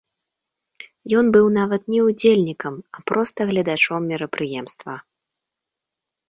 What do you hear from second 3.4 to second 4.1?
гледачом